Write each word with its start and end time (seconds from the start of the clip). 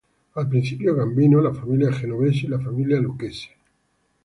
Al 0.33 0.49
principio, 0.49 0.95
Gambino, 0.95 1.39
la 1.43 1.53
familia 1.53 1.91
Genovese 1.93 2.47
y 2.47 2.49
la 2.49 2.57
familia 2.57 2.99
Lucchese. 2.99 3.51